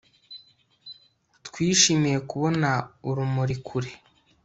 twishimiye 1.47 2.17
kubona 2.29 2.69
urumuri 3.09 3.55
kure 3.67 3.91